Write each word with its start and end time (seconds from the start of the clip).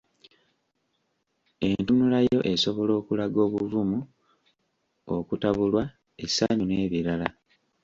Entunulayo 1.69 2.39
esobola 2.53 2.93
okulaga 3.01 3.39
obuvumu 3.47 3.99
,okutabulwa, 5.15 5.83
essanyu 6.23 6.63
n’ebirala. 6.67 7.27